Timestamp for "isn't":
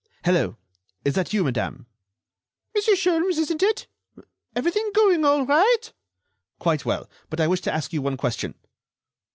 3.37-3.61